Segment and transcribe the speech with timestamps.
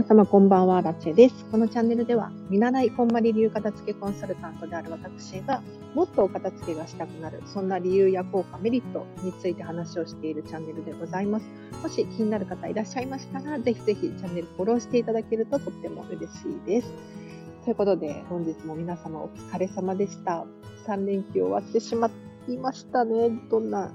[0.00, 1.44] 皆様こんばんは、ラチェです。
[1.50, 5.62] このチャンネルでは、見習いこんまり流片付けコンサルタントである私が、
[5.94, 11.46] もっとお片付けがしたくなる、そんな理由や効果、メリットについて話をしているチャンネルでございます。
[11.82, 16.94] もし気になる方いらっしゃいましたら、ぜひぜひチャンネルフォローしていただけるととっても嬉しいです。
[17.66, 20.46] ということで、本日も皆様お疲れ様でした。
[20.86, 22.10] 3連休終わってしま
[22.48, 23.38] いましたね。
[23.50, 23.90] どんな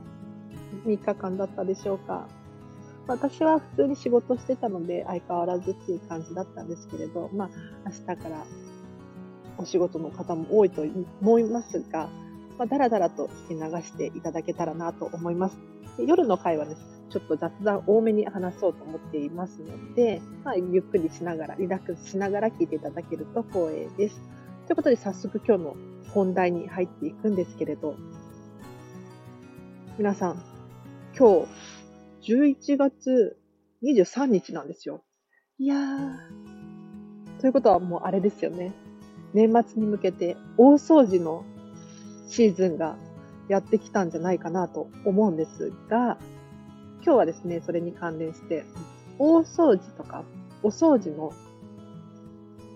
[0.86, 2.28] 3日間だったでしょうか。
[3.08, 7.50] 私は普通に仕事してたので相変わらずっていう感じだったんですけれど、まあ、
[7.86, 8.46] 明日から
[9.58, 10.84] お仕事の方も多いと
[11.22, 12.10] 思いますが、
[12.58, 15.58] まあ、だらだらと聞き流していただけたらなと思います。
[15.98, 24.20] で夜の会はです、ちょっと雑談多めに話そうと思っていますので、まあ、ゆっくりしながら、リラックスしながら聞いていただけると光栄です。
[24.66, 25.76] ということで早速今日の
[26.14, 27.96] 本題に入っていくんですけれど、
[29.98, 30.44] 皆さん、
[31.18, 31.48] 今日
[32.28, 33.38] 11月
[33.84, 35.04] 23日なんですよ。
[35.60, 37.40] いやー。
[37.40, 38.74] ということはもうあれですよね。
[39.34, 41.46] 年末に向けて大掃除の
[42.28, 42.96] シーズンが
[43.48, 46.18] やってきたんじゃないかなと思うんですが、
[47.04, 48.66] 今日はですね、それに関連して、
[49.20, 50.24] 大掃除とか
[50.64, 51.32] お掃除の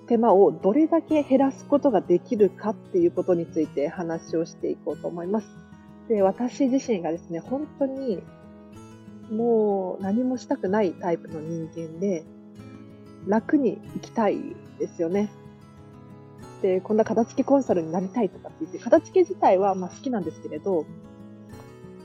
[0.07, 5.47] 手間をどれだけ減らすことができるかっていうことについて話をしていこうと思います。
[6.07, 8.21] で、私自身がですね、本当に
[9.31, 12.25] もう何もしたくないタイプの人間で、
[13.27, 14.37] 楽に生きたい
[14.79, 15.29] ですよね。
[16.61, 20.85] で、こんな片付けコンサルになりたいとかって言って、片付け自体はまあ好きなんですけれど、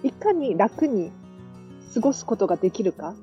[0.03, 1.11] いかに楽に
[1.95, 3.15] 過ごすことができるか、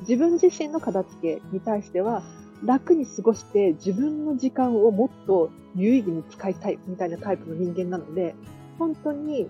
[0.00, 2.22] 自分自身の片付けに対しては、
[2.64, 8.34] 楽に過ごして自分の時間をもっと有意義に使いたいみたいなタイプの人間なので、
[8.78, 9.48] 本当に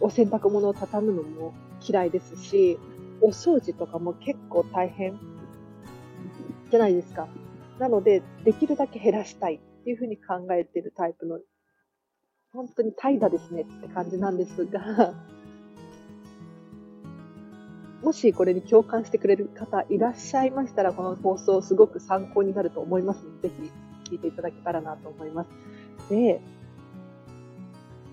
[0.00, 1.52] お洗濯物を畳むのも
[1.86, 2.78] 嫌いですし、
[3.22, 5.18] お掃除とかも結構大変
[6.70, 7.28] じゃないですか。
[7.78, 11.40] なので、できるだけ減らしたいっていうふうに考えてるタイプの、
[12.52, 15.14] 本当に怠惰ですねって感じなんですが、
[18.02, 23.54] もしこれに共感してくれる方いらっしゃいましたら、この放送すごく参考になると思いますので、ぜ
[24.06, 25.50] ひ聞いていただけたらなと思います。
[26.10, 26.40] で、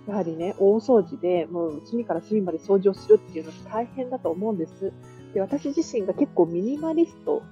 [0.07, 4.93] やはりね、大掃除で、もう隅から隅まで掃除をするっていうのは大変だと思うんです。
[5.33, 7.43] で、私自身が結構ミニマリスト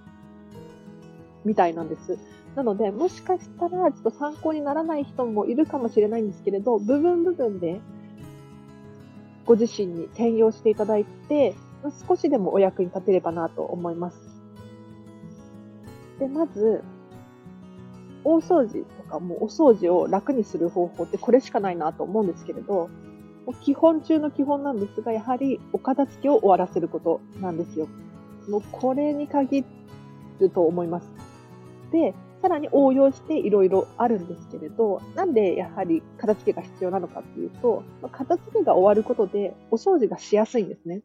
[1.44, 2.18] みたいなんです。
[2.56, 7.82] なので、もしかしたらちょっと参考にならない人もいるかもしれないんですけれど、部分部分で
[9.46, 11.56] ご自身に転用していただいて、
[12.08, 14.18] 少しでもお役に立てればなと思います。
[16.20, 16.84] で、まず、
[18.24, 22.90] 大掃除かもうお掃除を楽にする方法ってこれしかないなと思うんですけれど、
[23.62, 27.88] 基本中の基本なんですが、やはりお片付けを終わらせることなんですよ。
[28.50, 29.64] もうこれに限
[30.40, 31.08] ると思います。
[31.92, 41.02] で、さらに応用していろいろあるんですけれど、なんでやはり片付けが必要なのかっていうと、片付けが終わることでお掃除がしやすいんですね。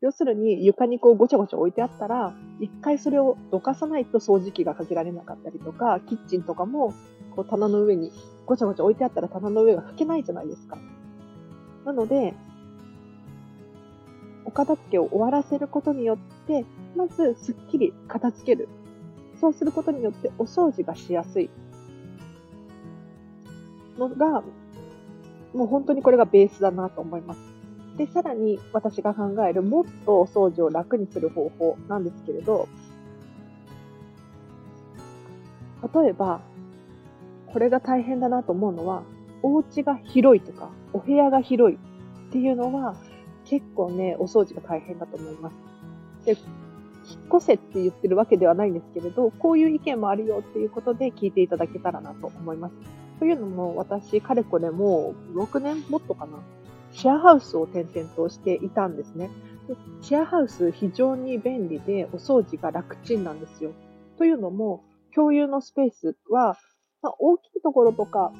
[0.00, 6.94] 要するに床にこうごちゃごちゃ置いてあったら、一回それをどかさないと掃除機がかけられなかったりとか、キッチンとかも
[7.38, 8.10] こう棚の上に
[8.46, 10.76] ごちゃごちゃ置いてあったら棚の上がかけないじゃないですか。
[11.84, 12.34] なので、
[14.44, 16.18] お片付けを終わらせることによっ
[16.48, 16.64] て、
[16.96, 18.68] まずすっきり片付ける。
[19.40, 21.48] そうすることによってお掃除がしやすい
[23.96, 24.42] のが、
[25.54, 27.40] もう本当にこれがベースだなと思います。
[27.96, 32.66] で、さらに私が考えるもっとお掃除を楽にする方法なんですけれど、
[35.94, 36.40] 例えば、
[37.52, 39.02] これが大変だなと思うのは、
[39.42, 42.96] お家が広いとか、お部屋が広いっていうのは、
[43.44, 45.54] 結構ね、お掃除が大変だと思います。
[46.26, 52.74] で、引っ越せって言ってるわけではないんですけれど、こういう意見もあるよっていうことで聞いていただけたらなと思います。
[53.18, 56.38] というのも、私、かれこれもう6年もっとかな、
[56.92, 59.30] シェアハウスを転々としていたんですね。
[59.66, 63.72] でシェアハウス非常に便利でお掃除が楽ちんなんですよ。
[64.16, 64.84] というのも、
[65.14, 66.56] 共有のスペースは、
[67.02, 68.32] まあ、大きいところとか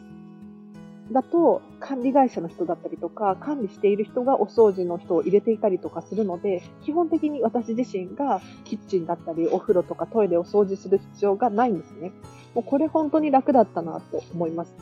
[1.13, 12.13] だと管理会社の人だったりとか管理している人がお掃除の人を入れていたりとかするので基本的に私自身がキッチンだったりお風呂とかトイレを掃除する必要がないんですね。
[12.55, 14.75] もうこれ本当に楽だったなと思います。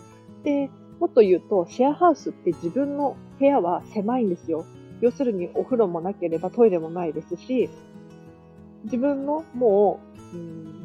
[0.42, 0.70] で、
[1.00, 4.64] もっと言うと、シェアハウスって自分の部屋は狭いんですよ。
[5.00, 7.68] 要するにお風呂もなければトイレもないですし、
[8.84, 10.00] 自分のも
[10.32, 10.75] う、うん、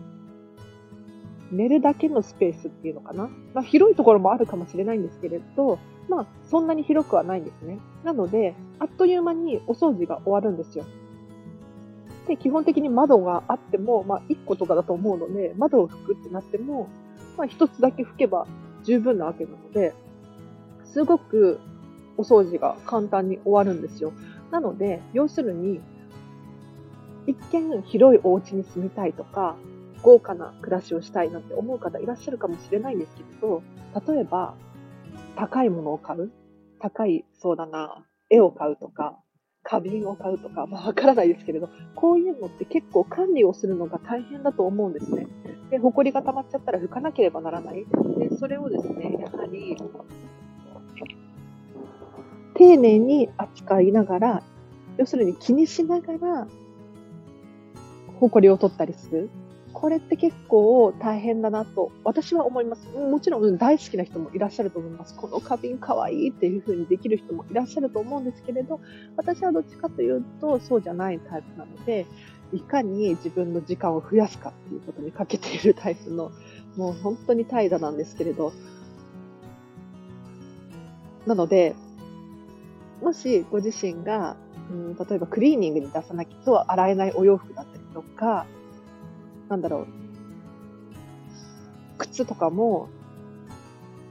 [1.52, 3.30] 寝るだけのスペースっていうのかな？
[3.54, 7.80] まあ、広いところもあるかもしれないんですけれど、まあ、そんなに広くはないんですね。
[8.04, 10.86] なので、あっという間にお掃除が終わるんですよ。
[12.28, 16.88] で、基本的に窓があっても、まあ、1個とかだと思うので、窓を拭くってなっても、
[17.38, 18.48] まあ、1つだけ拭けば
[18.84, 19.94] 十分なわけなので、
[20.86, 21.60] すごく
[22.18, 24.14] お掃除が簡単に終わるんですよ。
[24.52, 25.80] なので、要するに、
[27.28, 29.56] 一見広いお家に住みたいとか、
[30.04, 33.62] 豪華な暮らしをしたいなんて思う方いらっしゃるかもしれないんですけど、
[34.08, 34.56] 例えば、
[35.36, 36.32] 高いものを買う？
[36.80, 39.20] 高い、そうだな、絵を買うとか、
[39.64, 45.28] 花瓶を買うとか、まあわからないですけれど、こういうのって結構管理をするのが大変だと思うんですね。
[45.70, 47.86] で、埃が溜まっちゃったら拭かなければならない。
[48.18, 49.78] で、それをですね、やはり、
[52.56, 54.44] 丁寧に扱いながら、
[54.98, 56.48] 要するに気にしながら、
[58.20, 59.30] 埃を取ったりする。
[59.74, 62.88] これって結構大変だなと私は思います。
[62.90, 65.16] もちろん大好きな人もいらっしゃると思います。
[65.16, 68.80] この花瓶かわいいっていう風にできる人もいらっしゃると思うんですけれど、
[69.18, 72.06] 私はどっちかというとそうじゃないタイプなので、
[72.54, 76.32] いかに自分の時間を増やすかっていうことにかけているタイプの、
[76.76, 78.52] もう本当に怠惰なんですけれど、
[81.26, 81.76] なので、
[83.02, 84.36] もしご自身が、
[84.70, 88.46] うん、例えばクリーニングに出さなきゃと洗えないお洋服だったりとか、
[89.52, 89.88] なんだろう、
[91.98, 92.88] 靴とかも、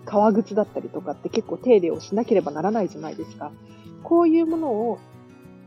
[0.05, 3.51] 革靴だったりとかって結構手入れをしなければならないじゃないですか。
[4.03, 4.99] こういうものを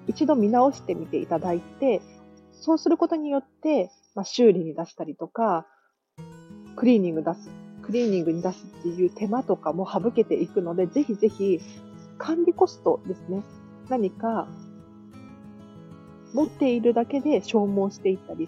[0.05, 2.01] 一度見直してみていただいて、
[2.51, 5.65] そうすることによって、まあ、修理に出したりとか、
[6.75, 7.49] クリーニング出す、
[7.81, 11.59] クリーニングに出すっていう手間とかも省けていくので、ぜひぜひ
[12.19, 13.41] 管理コストですね。
[13.89, 14.47] 何か
[16.35, 18.47] 持っているだけで消耗していったり、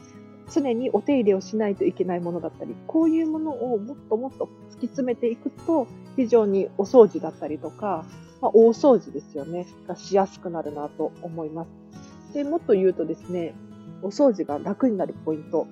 [0.51, 8.05] 常にお手入れをしないといけないものだったり、こういうものをもっともっと突き詰めていくと、非常にお掃除だったりとか、
[8.41, 12.33] まあ、大掃除ですよね、がしやすくなるなと思います。
[12.33, 13.55] で、もっと言うとですね、
[14.01, 15.67] お掃除が楽になるポイント。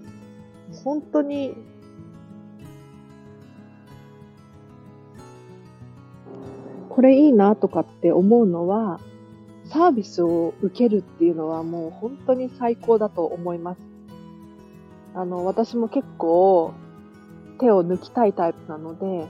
[0.83, 1.55] 本当に、
[6.89, 8.99] これいいなとかって思うのは、
[9.65, 13.92] サービスを受けるっていうのはもう本当に最高だと思います。
[15.15, 16.73] あの、私も結構
[17.59, 19.27] 手を抜きたいタイプなので、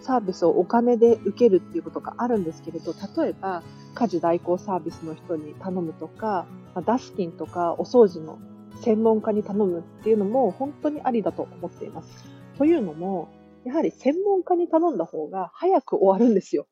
[0.00, 2.92] サービスをお金で受けるっていうことがあるんですけれど、
[3.22, 3.62] 例えば
[3.94, 6.46] 家事代行サービスの人に頼むとか、
[6.84, 8.38] ダスキンとかお掃除の
[8.82, 12.24] 専門家に頼むっていうのも本当にありだと思っています。
[12.58, 13.28] というのも、
[13.64, 16.66] やはり専門家に頼んだ方が早く終わるんですよ。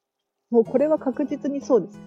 [0.50, 1.98] もうこれは確実にそうです。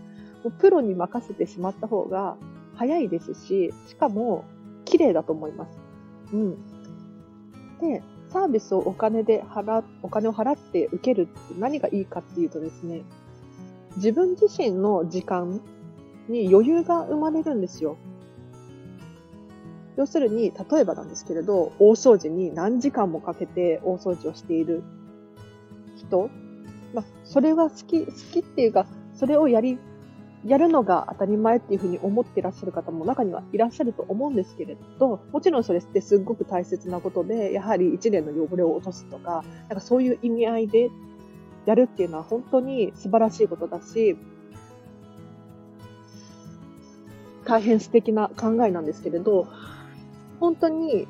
[0.43, 2.37] もうプロに任せてしまった方が
[2.75, 4.45] 早いですし、しかも
[4.85, 5.79] 綺麗だと思います。
[6.33, 6.57] うん。
[7.79, 13.03] で、サービスをお金で払、お金を払って受けるって何がいいかっていうとですね、
[13.97, 15.61] 自分自身の時間
[16.27, 17.97] に余裕が生まれるんですよ。
[19.97, 24.83] 要するに、例えばなんですけれど、大掃除に何時間もかけて大掃除をしている
[25.95, 26.29] 人、
[26.93, 29.77] まあ、それは好き、好きっていうか、それをやり
[30.45, 40.91] やるのが当たり前っていうふうに思ってらっしゃる方も中にはいらっしゃると思うんですけれど、もちろんそれってすごく大切なことで、やはり一年の汚れを落とすとか、なんかそういう意味合いで
[41.65, 44.17] やるっていうのは本当に素晴らしいことだし、
[47.45, 49.47] 大変素敵な考えなんですけれど、
[50.39, 51.07] 本当に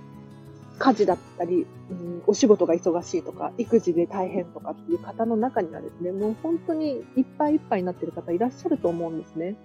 [0.77, 9.55] 家事だったり、うん、お仕事が忙しいとか、育児で大変とかっていう方の中にはですね、もう本当にいっぱいいっぱいになってる方いらっしゃると思うんですね。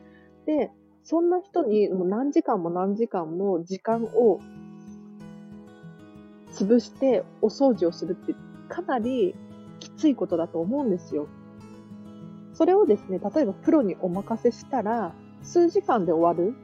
[0.46, 0.70] で、
[1.02, 4.40] そんな人にもう何時間も何時間も時間を
[6.52, 8.34] 潰してお掃除をするって
[8.68, 9.34] かなり
[9.78, 11.26] きついことだと思うんですよ。
[12.52, 16.54] それをですね、例えばプロにお任せしたら、数時間で終わる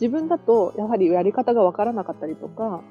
[0.00, 2.82] 自分だとやはりやり方がわからなかったりとか、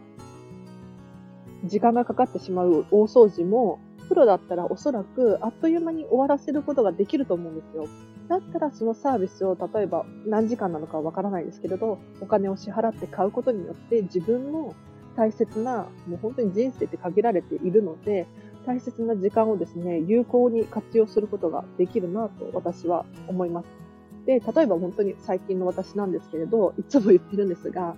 [1.65, 7.87] 時間がかかってしまう大掃除も、プロだったらおそらくあっという間に終わらせることができると思うんですよ。
[8.27, 14.75] だったらそのサービスを例えば何時間なのかわからないですけれど、お金を支払って買うことによって自分の
[15.15, 18.27] 大切な、もう本当に人生って限られているので、
[18.65, 23.88] 大切な時間をですね、有効に活用することができるなと私は思います。
[24.25, 27.95] で、例えば本当に最近の私なんですけれど、いつも言ってるんですが、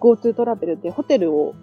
[0.00, 1.54] GoTo トラベルでホテルを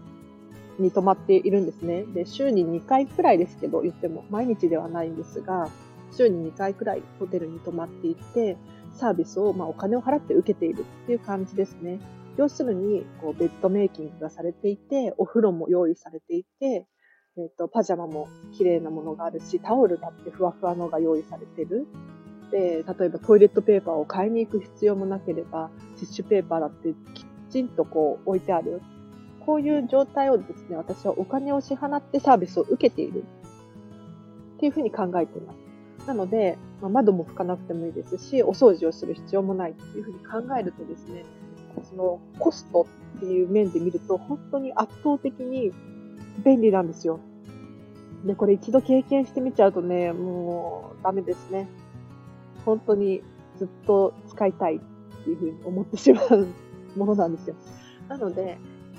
[0.79, 2.03] に泊まっているんですね。
[2.03, 5.69] で、週に2回くらいですけど、言っても毎日ではないんですが、
[6.12, 8.57] 週に2回くらいホテルに泊まっていて、
[8.93, 12.00] サービスを、まあ、お金を払って受けているっていう感じですね。
[12.38, 16.88] 要するに、こう、ベッドメイキングがされていて、お風呂も用意されていて、
[17.38, 21.88] えっ、ー、と、パジャマも綺麗なものがあるし、タオルだってふわふわのが用意されてる。
[22.51, 28.81] で、例えばトイレットペーパーを買いに行く必要もなければ、ティッシュペーパーだってきちんとこう置いてある。
[29.46, 33.24] こういう状態をですね、私はお金を支払ってサービスを受けている。
[34.58, 36.08] っていうふうに考えています。
[36.08, 41.25] なので、まあ、窓も拭かなくてもいいですし、お掃除をする必要もないっていうふうに考えるとですね、
[41.89, 45.72] そのコストっていう面で見ると、本当に圧倒的に
[46.43, 47.20] 便利なんですよ。
[48.25, 51.67] で、これ一度経験してみちゃうとね、もうダメですね。
[52.65, 53.24] 本当に
[53.58, 54.80] ずっと使いたいっ
[55.24, 56.48] ていうふうに思ってしまう
[56.96, 57.56] ものなんですよ。
[58.10, 58.58] なので、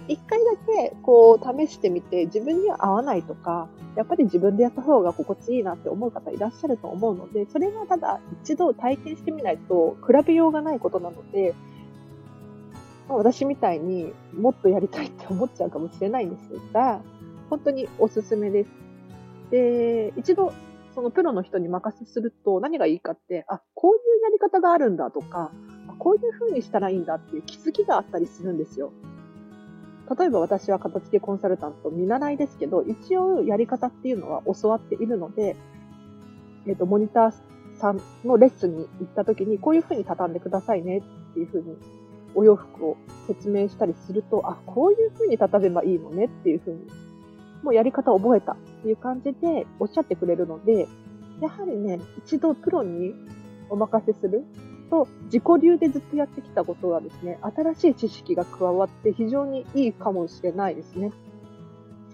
[0.08, 11.54] 一回だけこう試してみて自分には合わないとか、やっぱり自分でやった方が心地いいなって思う方いらっしゃると思うので、それはただ一度体験してみないと比べようがないことなので、
[13.08, 17.00] 私みたいにもっとやりたいって思っちゃうかもしれないんですが、
[17.50, 18.70] 本当におすすめです。
[19.50, 20.52] で、一度
[20.94, 25.50] そのプロの人に任せすると何がいいかって、あ、こういうやり方があるんだとか、
[25.98, 28.92] こういう風にしたらいいんだっていう気づきがあったりするんですよ。
[30.18, 35.56] 例えば私は片付けコンサルタント見習いですけど、一応やり方っていうのは教わっているので、
[36.66, 37.32] えっ、ー、と、モニター
[37.78, 41.76] さんのレッスンに行った時に、こういう風に畳んでくださいねっていう風に
[42.34, 42.96] お洋服を
[43.26, 46.80] 説明したりすると、あ、こういう風に畳めばいいのねっていう風に、
[47.62, 50.88] もうやり方を覚えたっていう感じでおっしゃってくれるので、
[51.40, 53.14] やはりね、一度プロに
[53.70, 54.44] お任せする
[54.90, 61.12] と、自己流でずっとやってきたことはですね、新しい知識が加わって非常にいいかもしれないですね。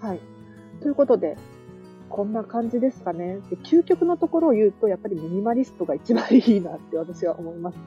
[0.01, 0.21] はい。
[0.83, 1.37] ということで、
[2.11, 3.39] こんな感じですかね。
[3.51, 7.79] で究極のところを言うと、やっぱりミニマリストが一番いいなって私は思います。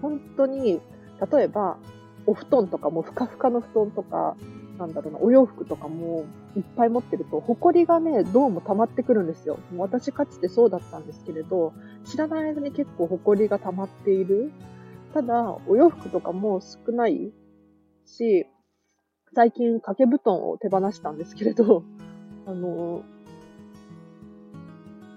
[0.00, 0.80] 本当に、
[1.30, 1.76] 例えば、
[2.26, 4.36] お布団とかもふかふかの布団とか、
[4.78, 6.24] なんだろうな、お洋服とかも
[6.56, 9.58] いっぱい持ってると、ホコリがね、どうも溜まってくるんですよ。
[9.76, 11.72] 私かつてそうだったんですけれど、
[12.04, 14.50] 知らない間に結構ホコリが溜まっている。
[15.12, 17.32] ただ、お洋服とかも少ない
[18.04, 18.46] し、
[19.32, 21.84] 最近掛け布団を手放したんですけれど、
[22.46, 23.02] あの、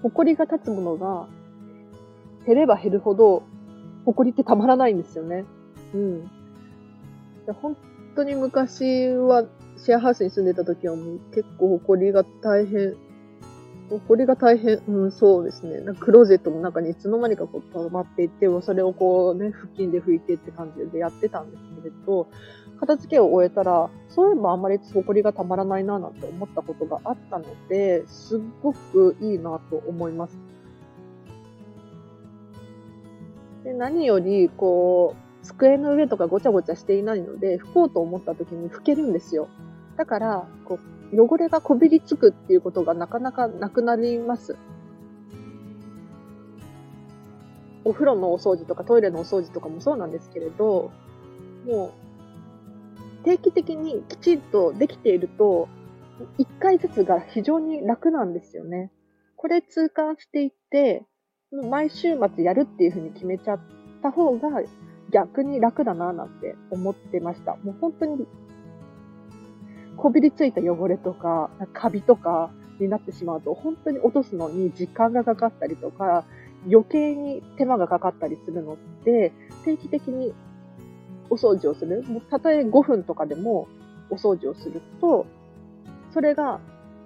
[0.03, 1.27] ホコリが立つものが
[2.45, 3.41] 減れば減るほど、
[4.05, 5.45] ホコリってたまらないんですよね。
[5.95, 6.31] うん。
[7.61, 7.75] 本
[8.17, 9.45] 当に昔は
[9.77, 12.95] シェアハウスに住んでた時はもう結構埃が大変、
[13.89, 15.81] 埃が大変、うん、そうですね。
[15.81, 22.27] なんかクローゼットの中にいつの間にかこう溜まっていって、それをこうね、腹筋で拭いてって感じでやってたんですけれど、
[22.79, 30.37] 片付けを終えたら、そういえばあんまり埃がたまらないななんて思ったことがあったので、すっごくいいなと思います。
[33.63, 39.47] で何より、こう、机の上とかごちゃごちゃしていないので、拭こうと思った時に拭けるんですよ。
[39.95, 40.79] だから、こ
[41.13, 44.57] う、汚れがこびりつくっていうことがなかなかなくなります。
[47.85, 50.91] お風呂のお掃除とかトイレのお掃除とかもそうなんですけれど、
[51.65, 51.93] も
[53.21, 55.69] う、定期的にきちんとできていると、
[56.37, 58.91] 一回ずつが非常に楽なんですよね。
[59.37, 61.05] これ痛感していって、
[61.51, 63.59] もう毎週末やるっていうふうに決めちゃっ
[64.01, 64.61] た方が
[65.11, 67.55] 逆に楽だななんて思ってました。
[67.63, 68.27] もう本当に、
[69.95, 76.25] こびりついた汚れとか、カビとかになってしまうと、本当に落とすのに時間がかかったりとか、
[76.69, 79.31] 余計に手間がかかったりするので、
[79.63, 80.33] 定期的に
[81.29, 82.03] お掃除をする。
[82.03, 83.67] もうたとえ5分とかでも
[84.09, 85.25] お掃除をすると、
[86.13, 86.59] それが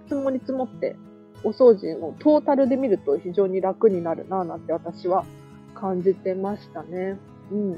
[0.05, 0.95] 積もり積もって、
[1.43, 5.25] お掃除のトータルで見ると非常に楽になるなぁなんて私は
[5.73, 7.17] 感じてましたね。
[7.51, 7.75] うん。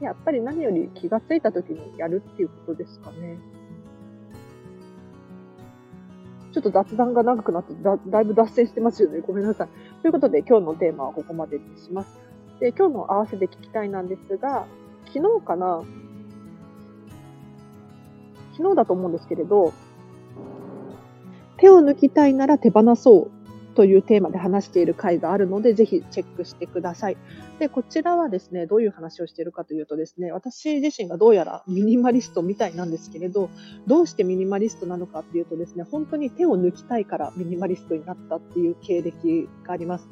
[0.00, 3.38] やっぱり何より気がついた時にやるっていうことですかね。
[6.52, 9.20] ちょっと雑談が長くなってだ、だいぶ脱線してますよね。
[9.20, 9.68] ごめんなさい。
[10.02, 12.18] ということで今日のテーマはここまでにします。
[12.60, 14.66] で、今日の合わせて聞きたいなんですが、
[15.06, 15.82] 昨日かな？
[18.56, 19.72] 昨日だと思うんですけれど、
[21.58, 23.37] 手を抜きたいなら手放そう
[23.78, 27.16] というテーマで話している回があるので、ぜひチェックしてください。
[27.60, 33.50] で、こちらはですね、どういう話をしているかというとですね、私自身がどうやらミニマリストみたいなんですけれど、
[33.86, 40.08] どうしてミニマリストなのかっていうとですね、本当に手を抜きたいからミニマリストになったっていう経歴があります。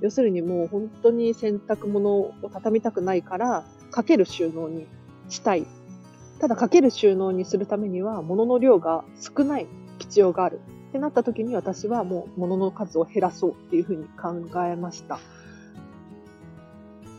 [0.00, 4.86] 要するにもう本当に洗濯物を畳みたくないから、かける収納に
[5.28, 5.66] したい。
[6.38, 9.66] ただかける収納にするためには物の量が少ない
[9.98, 10.60] 必要がある。
[10.98, 15.20] ってなった時に私はもう物の数を減らそうっていうふうに考えました。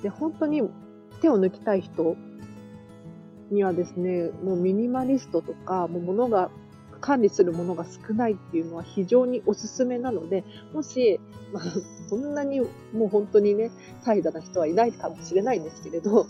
[0.04, 0.62] で、本当に
[1.22, 2.18] 手を抜きたい人
[3.52, 6.52] にはですね、もうミニマリストとか、もう物が
[7.00, 10.44] 管理するものが少ないっていうのは非常におすすめなので、
[10.74, 11.22] もし、
[11.54, 11.64] まあ、
[12.10, 13.72] そんなにもう本当にね、
[14.04, 16.28] 怠惰な人はいないかもしれないんですけれど、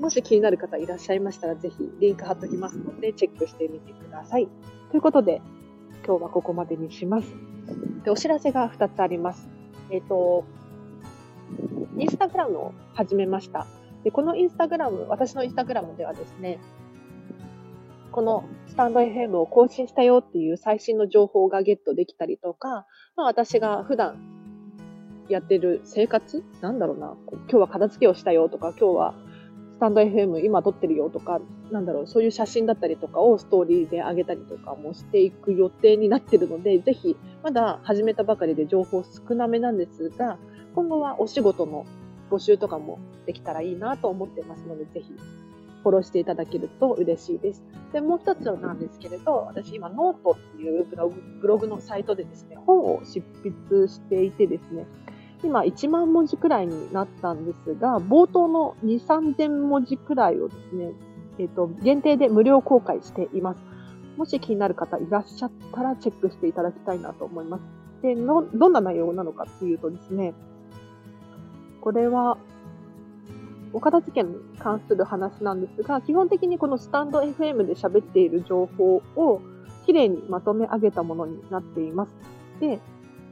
[0.00, 4.48] もし気になる方いらっしゃいましたら、ぜひリンク貼っときますので、チェックしてみてください。
[4.90, 5.42] ということで、
[6.08, 7.28] 今日はここまでにします。
[8.02, 9.46] で、お知らせが2つあります。
[9.90, 10.46] えっ、ー、と、
[11.98, 13.66] インスタグラムを始めました。
[14.04, 16.60] で、このインスタグラム、私のインスタグラムではですね、
[18.10, 24.16] このスタンド FM を更新したよっていう最新の情報がゲットできたりとか、まあ、私が普段
[25.28, 27.18] やってる生活なんだろうな。
[27.30, 29.14] 今日は片付けをしたよとか、今日は
[29.78, 40.36] スタンド FM 今撮ってるよとか、なんだろう、そういう写真だったりとかをストーリーで上げたりとかもしていく予定になってるので、ぜひ、まだ始めたばかりで情報少なめなんですが、
[40.74, 41.86] 今後はお仕事の
[42.28, 45.14] 募集とかもできたらいいなと思ってますので、ぜひ
[45.84, 47.62] フォローしていただけると嬉しいです。
[47.92, 54.86] で、もう一つなんですけれど、私今ノートっていうブログブログのサイトでですね、本を執筆していてですね、
[55.42, 60.92] 今1万文字くらいになったんですが、冒頭の2、3000文字くらいをですね、
[61.38, 63.60] えっ、ー、と、限定で無料公開しています。
[64.16, 67.62] もし気になる方いらっしゃったらチェックしていただきたいなと思います。
[68.02, 70.34] で、の、どんな内容なのかっていうとですね、
[71.80, 72.36] これは、
[73.72, 79.40] お片付けに関する話なんですが、基本的にこのスタンド FM で喋っている情報を
[79.86, 82.12] きれいにまとめ上げたものになっています。
[82.60, 82.80] で、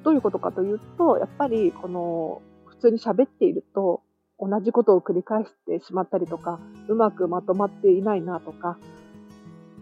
[0.07, 4.03] どういうことかというと、やっぱりこの普通に喋っていると
[4.39, 8.79] 同じことを繰り返してしまったりとか、うまくまとまっていないなとか、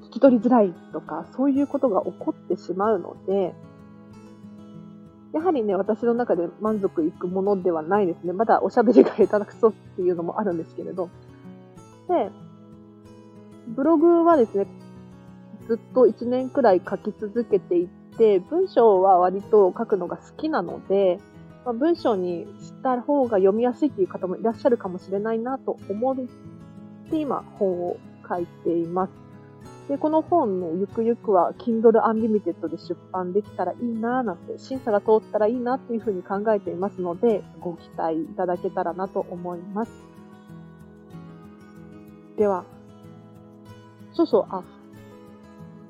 [0.09, 3.54] 聞き取りづらいとか、そういうことが起こってしまうので、
[5.35, 8.33] やはりね、私の中で満足いくものではないですね。
[8.33, 11.11] まだおしゃべりが下手くそっていうのもあるんですけれど。
[12.09, 12.31] で、
[13.69, 14.66] ブログはですね、
[15.69, 21.18] ずっと1年くらい書き続けていて、文章は割と書くのが好きなので、
[21.64, 26.16] まあ、文章にした方が読みやすいっていう方もいらっしゃるかもしれないなと思っ
[27.11, 27.97] て今本を
[28.28, 29.24] 書いています。
[29.88, 39.92] で、この本ね、ゆくゆくは Kindle Unlimited で出版できたらいいなぁなんて、審査が通ったらいいなっていうふうに考えていますので、ご期待いただけたらなと思います。
[42.38, 42.64] では、
[44.14, 44.62] そうそう、あ、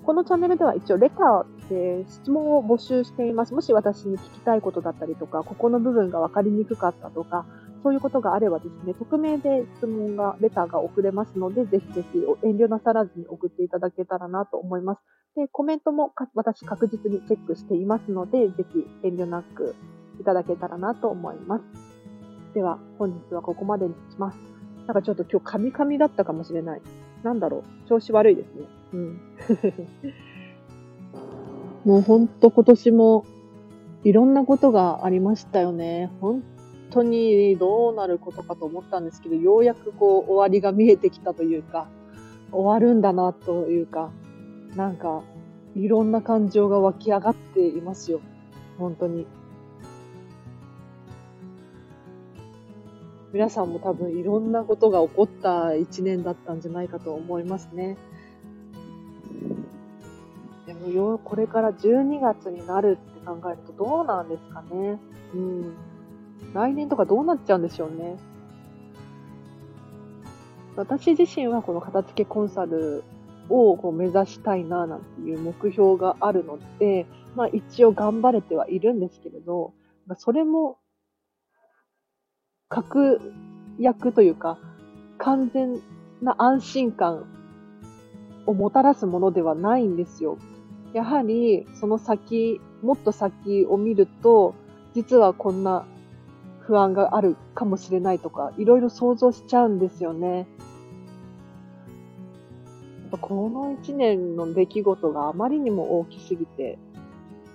[0.05, 3.55] このチャンネルでは一応レターで質問を募集しています。
[3.55, 7.47] もし私に聞きたいことだったりとか、ここの部分がわかりにくかったとか、
[7.85, 15.01] そういうことがあればですね、匿名で質問が、レターが送れますので、ぜひぜひ遠慮なさらずに送っていただけたらなと思います。
[15.37, 19.75] で、コメントも私確実にチェックしていますので、ぜひ遠慮なく
[20.19, 21.65] いただけたらなと思います。
[22.55, 24.39] では、本日はここまでにします。
[24.87, 26.83] なんかちょっと今日カミカミだったかもしれない。
[27.23, 28.67] なんだろう、調子悪いですね。
[28.95, 29.21] うん。
[31.85, 33.27] もうほんと今年も
[34.05, 36.11] いろんなことがありましたよね。
[36.21, 36.43] 本
[36.91, 41.89] 当にどうなることかと思ったんですけど、ようやくこう終わりが見えてきたというか、
[42.53, 44.11] 終わるんだなというか、
[44.77, 45.23] なんか
[45.77, 48.21] いろんな感情が湧き上がっていますよ。
[48.79, 49.27] 本当に。
[53.33, 57.97] 皆さんも多分いろんなことが起こった一年だったんじゃないかと思いますね。
[60.93, 64.99] よ、これから12月になるって考えるとどうなんですかね。
[65.35, 65.75] うん。
[66.53, 68.17] 来年とかどうなっちゃうんでしょうね。
[70.77, 73.05] 私自身はこの片付けコンサル
[73.49, 79.73] をこう目指したいななんていう目標があるので、まあ一応頑張れてはいるんですけれど、
[80.17, 80.79] それも
[82.69, 83.21] 確
[83.79, 84.59] 約というか
[85.19, 85.81] 完全
[86.23, 87.27] な安心感
[88.47, 90.39] をもたらすものではないんですよ。
[90.95, 94.55] やはりその先、もっと先を見ると、
[94.95, 95.85] 実はこんな
[96.61, 100.47] 不安があるかもしれないとか、いろいろ想像しちゃうんですよね。
[103.21, 106.79] この一年の出来事があまりにも大きすぎて、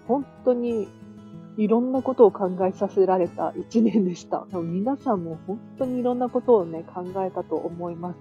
[0.08, 0.88] 本当に
[1.58, 4.46] いろんなことを考えさせられた一年でした。
[4.54, 8.20] 皆さんも本当にいろんなことをね、考えたと思います。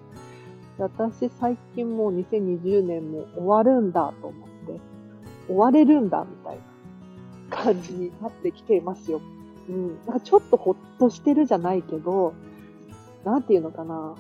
[0.79, 4.58] 私最近もう2020年も終わるんだと思って、
[5.49, 6.59] 終われるんだみたい
[7.51, 9.21] な感じになってきていますよ。
[9.69, 12.35] うん、なんかちょっとほっとしてるじゃないけど、
[13.25, 14.15] なんていうのかな。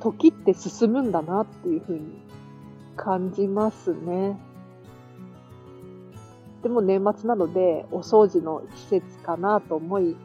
[0.00, 2.22] 時って進むんだなっていうふうに
[2.96, 4.38] 感じますね。
[6.62, 10.16] でも年末なのでお掃除の季節かなと思い、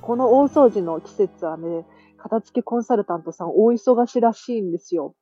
[0.00, 1.86] この大掃除の季節はね、
[2.18, 5.14] 片付けコンサルタントさん大忙しらしいんですよ。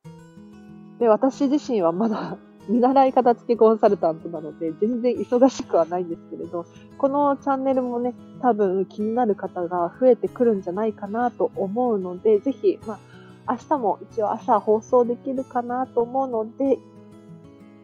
[0.99, 2.37] で、私自身はまだ
[2.69, 6.65] 見習い片付けコンサルタントなので、全然忙しくはないんですけれど、
[6.99, 12.99] このチャンネルもね、多分気になる方が増えてくるんじゃないかなと思うので、ぜひ、ま
[13.47, 16.77] あ、明日も一応朝放送できるかなと思うので、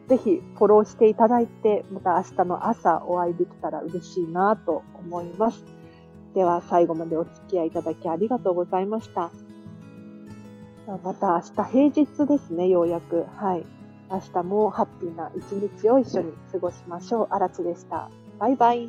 [0.07, 5.65] ぜひフォローしていただいて、また明日の朝お会いできたら嬉しいなと思います。
[6.35, 9.31] では最後までお付き合いいただきありがとうございました。
[11.03, 13.25] また明日平日ですね、ようやく。
[13.37, 13.65] はい。
[14.11, 17.27] 明日もハッピーな一日を一緒に過ごしましょう。
[17.31, 18.11] あらつでした。
[18.39, 18.87] バイバイ。